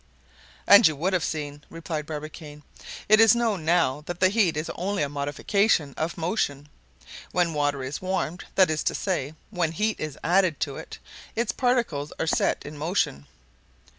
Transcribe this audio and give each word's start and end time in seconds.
'""And 0.67 0.87
you 0.87 0.95
would 0.95 1.13
have 1.13 1.23
seen," 1.23 1.63
replied 1.69 2.07
Barbicane. 2.07 2.63
"It 3.07 3.19
is 3.19 3.35
known 3.35 3.63
now 3.65 4.01
that 4.07 4.19
heat 4.31 4.57
is 4.57 4.71
only 4.73 5.03
a 5.03 5.07
modification 5.09 5.93
of 5.95 6.17
motion. 6.17 6.69
When 7.31 7.53
water 7.53 7.83
is 7.83 8.01
warmed—that 8.01 8.71
is 8.71 8.81
to 8.85 8.95
say, 8.95 9.35
when 9.51 9.73
heat 9.73 9.99
is 9.99 10.17
added 10.23 10.59
to 10.61 10.77
it—its 10.77 11.51
particles 11.51 12.11
are 12.19 12.25
set 12.25 12.65
in 12.65 12.79
motion." 12.79 13.27